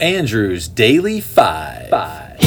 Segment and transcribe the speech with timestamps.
[0.00, 1.88] Andrew's Daily Five.
[1.90, 2.38] Five.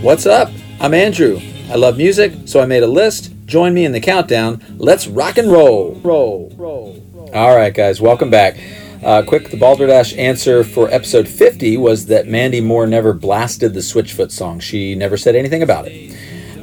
[0.00, 0.52] What's up?
[0.78, 1.40] I'm Andrew.
[1.68, 3.32] I love music, so I made a list.
[3.44, 4.62] Join me in the countdown.
[4.76, 5.94] Let's rock and roll.
[5.96, 7.30] Roll, roll, roll.
[7.34, 8.56] All right, guys, welcome back.
[9.02, 13.80] Uh, quick, the Balderdash answer for episode 50 was that Mandy Moore never blasted the
[13.80, 14.58] Switchfoot song.
[14.58, 16.16] She never said anything about it.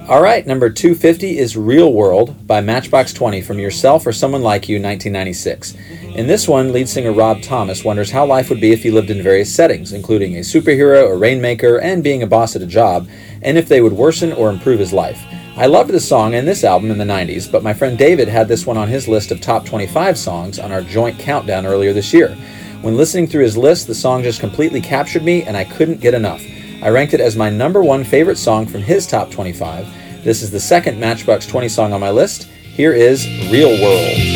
[0.10, 4.68] All right, number 250 is Real World by Matchbox 20 from Yourself or Someone Like
[4.68, 5.74] You, 1996.
[6.16, 9.10] In this one, lead singer Rob Thomas wonders how life would be if he lived
[9.10, 13.10] in various settings, including a superhero, a rainmaker, and being a boss at a job,
[13.42, 15.24] and if they would worsen or improve his life.
[15.58, 18.50] I loved this song and this album in the 90s, but my friend David had
[18.50, 22.14] this one on his list of top 25 songs on our joint countdown earlier this
[22.14, 22.36] year.
[22.82, 26.14] When listening through his list, the song just completely captured me and I couldn't get
[26.14, 26.44] enough.
[26.84, 30.26] I ranked it as my number one favorite song from his top 25.
[30.26, 32.44] This is the second Matchbox 20 song on my list.
[32.44, 34.36] Here is Real World.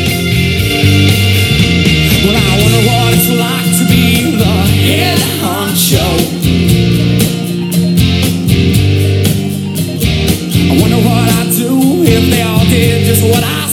[13.10, 13.69] Just what I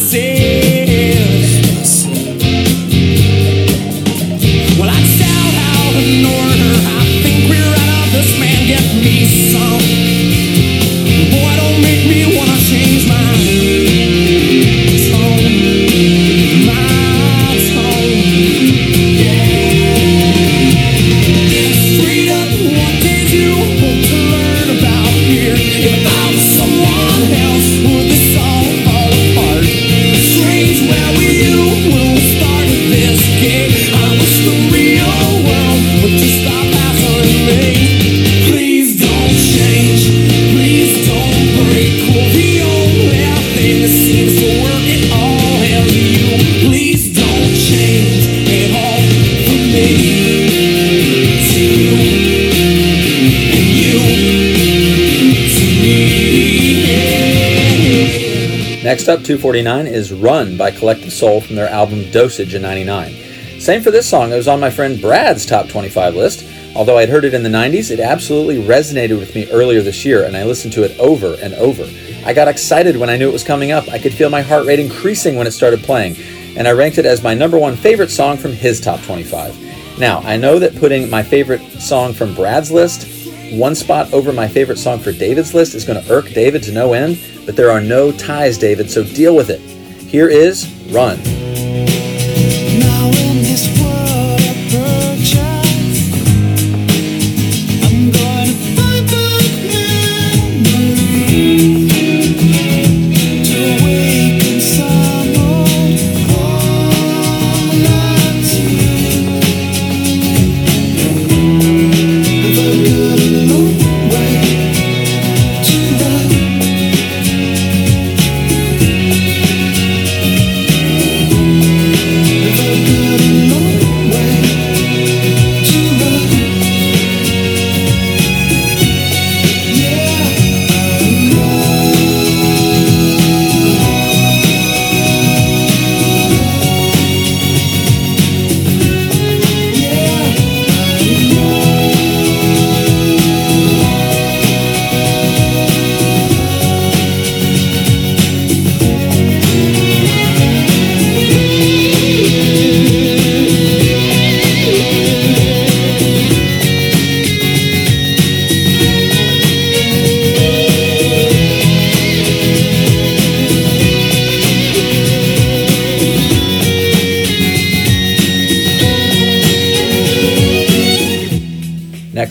[58.88, 63.60] Next up, 249 is Run by Collective Soul from their album Dosage in 99.
[63.60, 66.48] Same for this song, it was on my friend Brad's top 25 list.
[66.74, 70.24] Although I'd heard it in the 90s, it absolutely resonated with me earlier this year,
[70.24, 71.84] and I listened to it over and over.
[72.26, 73.90] I got excited when I knew it was coming up.
[73.90, 76.16] I could feel my heart rate increasing when it started playing,
[76.56, 80.00] and I ranked it as my number one favorite song from his top 25.
[80.00, 83.17] Now, I know that putting my favorite song from Brad's list
[83.52, 86.72] one spot over my favorite song for David's list is going to irk David to
[86.72, 89.60] no end, but there are no ties, David, so deal with it.
[89.60, 91.37] Here is Run.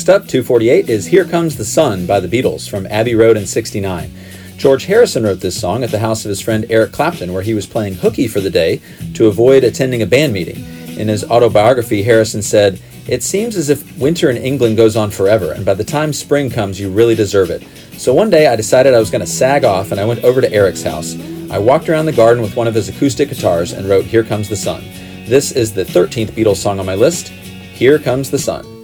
[0.07, 3.45] Next up, 248 is Here Comes the Sun by the Beatles from Abbey Road in
[3.45, 4.13] 69.
[4.57, 7.55] George Harrison wrote this song at the house of his friend Eric Clapton, where he
[7.55, 8.81] was playing hooky for the day
[9.15, 10.65] to avoid attending a band meeting.
[10.97, 15.51] In his autobiography, Harrison said, It seems as if winter in England goes on forever,
[15.51, 17.67] and by the time spring comes, you really deserve it.
[17.99, 20.41] So one day I decided I was going to sag off, and I went over
[20.41, 21.19] to Eric's house.
[21.51, 24.49] I walked around the garden with one of his acoustic guitars and wrote Here Comes
[24.49, 24.85] the Sun.
[25.27, 27.27] This is the 13th Beatles song on my list.
[27.27, 28.76] Here Comes the Sun.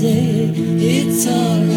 [0.00, 1.69] Say it's alright.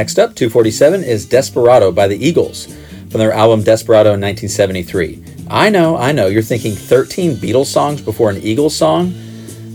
[0.00, 2.74] Next up, 247 is Desperado by the Eagles
[3.10, 5.22] from their album Desperado in 1973.
[5.50, 9.12] I know, I know, you're thinking 13 Beatles songs before an Eagles song?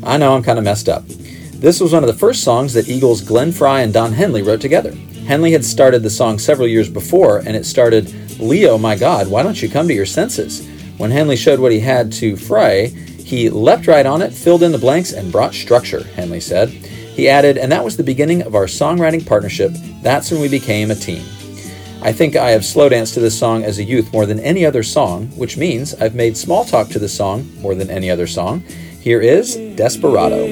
[0.01, 1.05] I know I'm kind of messed up.
[1.05, 4.61] This was one of the first songs that Eagles Glenn Frey and Don Henley wrote
[4.61, 4.93] together.
[5.27, 9.43] Henley had started the song several years before, and it started, Leo, my God, why
[9.43, 10.67] don't you come to your senses?
[10.97, 14.71] When Henley showed what he had to Frey, he leapt right on it, filled in
[14.71, 16.69] the blanks, and brought structure, Henley said.
[17.15, 19.71] He added, and that was the beginning of our songwriting partnership.
[20.01, 21.23] That's when we became a team.
[22.01, 24.65] I think I have slow danced to this song as a youth more than any
[24.65, 28.27] other song, which means I've made small talk to this song more than any other
[28.27, 28.65] song.
[28.99, 30.45] Here is Desperado.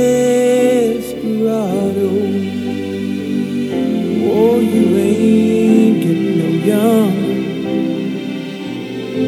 [4.34, 7.10] Oh, you ain't getting no.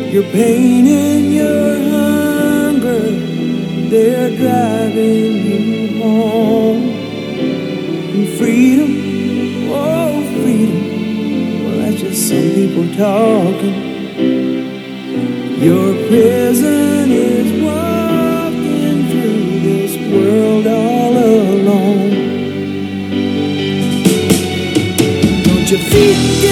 [0.09, 1.92] Your pain your
[3.93, 6.89] they're driving you home.
[8.15, 11.63] And freedom, oh, freedom.
[11.63, 13.75] Well, that's just some people talking.
[15.61, 22.09] Your prison is walking through this world all alone.
[25.43, 26.42] Don't your feet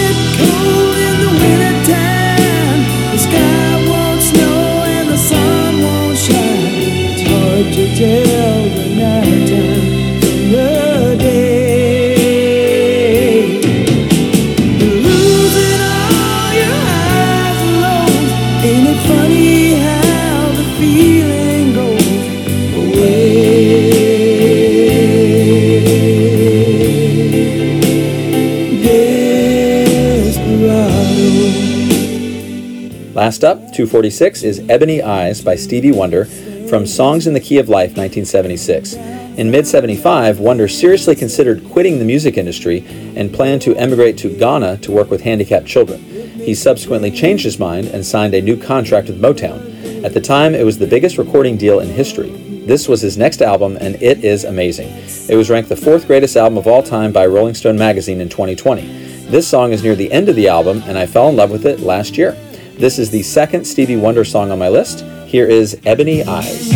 [33.13, 36.23] Last up, 246 is Ebony Eyes by Stevie Wonder
[36.69, 38.93] from Songs in the Key of Life 1976.
[38.93, 42.85] In mid 75, Wonder seriously considered quitting the music industry
[43.17, 45.99] and planned to emigrate to Ghana to work with handicapped children.
[46.39, 50.05] He subsequently changed his mind and signed a new contract with Motown.
[50.05, 52.29] At the time, it was the biggest recording deal in history.
[52.65, 54.87] This was his next album, and it is amazing.
[55.27, 58.29] It was ranked the fourth greatest album of all time by Rolling Stone magazine in
[58.29, 58.87] 2020.
[59.27, 61.65] This song is near the end of the album, and I fell in love with
[61.65, 62.37] it last year.
[62.81, 65.05] This is the second Stevie Wonder song on my list.
[65.27, 66.71] Here is Ebony Eyes.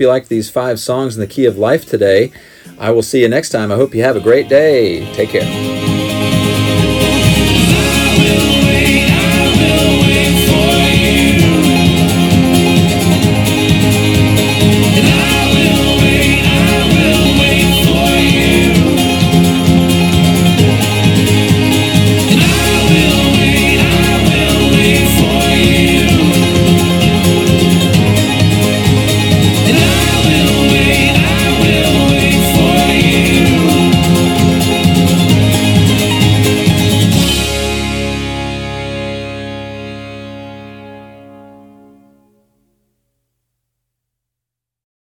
[0.00, 2.32] Hope you liked these five songs in the key of life today.
[2.78, 3.70] I will see you next time.
[3.70, 5.12] I hope you have a great day.
[5.12, 5.89] Take care.